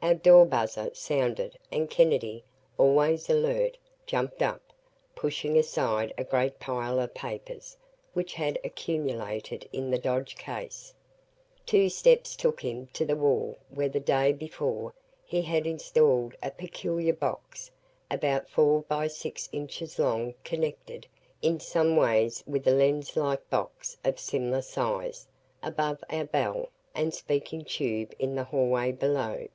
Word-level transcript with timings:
Our 0.00 0.14
door 0.14 0.46
buzzer 0.46 0.90
sounded 0.94 1.58
and 1.70 1.90
Kennedy, 1.90 2.44
always 2.76 3.28
alert, 3.30 3.78
jumped 4.06 4.42
up, 4.42 4.60
pushing 5.14 5.56
aside 5.56 6.12
a 6.18 6.24
great 6.24 6.60
pile 6.60 7.00
of 7.00 7.14
papers 7.14 7.76
which 8.12 8.34
had 8.34 8.58
accumulated 8.64 9.68
in 9.72 9.90
the 9.90 9.98
Dodge 9.98 10.36
case. 10.36 10.92
Two 11.66 11.88
steps 11.88 12.34
took 12.36 12.60
him 12.60 12.88
to 12.92 13.04
the 13.04 13.16
wall 13.16 13.58
where 13.70 13.88
the 13.88 14.00
day 14.00 14.32
before 14.32 14.92
he 15.24 15.42
had 15.42 15.66
installed 15.66 16.34
a 16.42 16.50
peculiar 16.50 17.12
box 17.14 17.70
about 18.10 18.48
four 18.48 18.82
by 18.82 19.06
six 19.06 19.48
inches 19.52 19.98
long 20.00 20.34
connected 20.44 21.06
in 21.42 21.58
some 21.58 21.96
way 21.96 22.30
with 22.46 22.66
a 22.68 22.72
lens 22.72 23.16
like 23.16 23.48
box 23.50 23.96
of 24.04 24.18
similar 24.20 24.62
size 24.62 25.26
above 25.62 26.02
our 26.10 26.24
bell 26.24 26.68
and 26.94 27.14
speaking 27.14 27.64
tube 27.64 28.12
in 28.20 28.34
the 28.36 28.44
hallway 28.44 28.92
below. 28.92 29.46